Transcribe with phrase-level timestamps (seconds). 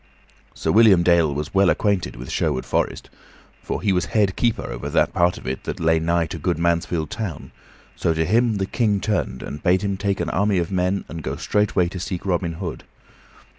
[0.55, 3.07] Sir William Dale was well acquainted with Sherwood Forest,
[3.61, 6.57] for he was head keeper over that part of it that lay nigh to good
[6.57, 7.51] Mansfield Town;
[7.95, 11.21] so to him the King turned, and bade him take an army of men and
[11.21, 12.83] go straightway to seek Robin Hood.